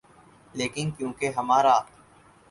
[0.53, 1.75] لیکن کیونکہ ہمارا